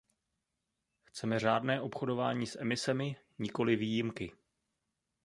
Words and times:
Chceme 1.03 1.39
řádné 1.39 1.81
obchodování 1.81 2.47
s 2.47 2.61
emisemi, 2.61 3.15
nikoli 3.39 3.75
výjimky. 3.75 4.31